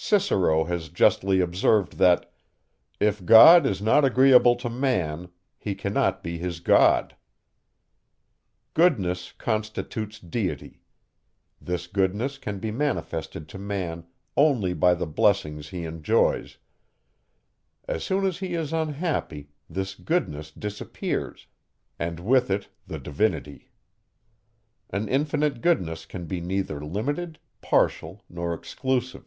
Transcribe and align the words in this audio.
Cicero 0.00 0.62
has 0.64 0.90
justly 0.90 1.40
observed, 1.40 1.94
that 1.98 2.32
if 3.00 3.26
God 3.26 3.66
is 3.66 3.82
not 3.82 4.04
agreeable 4.04 4.54
to 4.56 4.70
man, 4.70 5.28
he 5.58 5.74
cannot 5.74 6.22
be 6.22 6.38
his 6.38 6.60
God. 6.60 7.16
Goodness 8.74 9.32
constitutes 9.32 10.20
deity; 10.20 10.82
this 11.60 11.88
goodness 11.88 12.38
can 12.38 12.60
be 12.60 12.70
manifested 12.70 13.48
to 13.48 13.58
man 13.58 14.06
only 14.36 14.72
by 14.72 14.94
the 14.94 15.04
blessings 15.04 15.70
he 15.70 15.84
enjoys; 15.84 16.58
as 17.88 18.04
soon 18.04 18.24
as 18.24 18.38
he 18.38 18.54
is 18.54 18.72
unhappy, 18.72 19.50
this 19.68 19.96
goodness 19.96 20.52
disappears, 20.52 21.48
and 21.98 22.20
with 22.20 22.50
it 22.52 22.68
the 22.86 23.00
divinity. 23.00 23.68
An 24.90 25.08
infinite 25.08 25.60
goodness 25.60 26.06
can 26.06 26.26
be 26.26 26.40
neither 26.40 26.82
limited, 26.82 27.40
partial, 27.60 28.22
nor 28.30 28.54
exclusive. 28.54 29.24